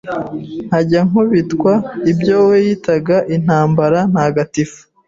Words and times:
nkajya 0.67 0.99
nkubitwa 1.07 1.71
ibyo 2.11 2.35
we 2.47 2.55
yitaga 2.65 3.17
intambara 3.35 3.99
ntagatifu 4.11 4.79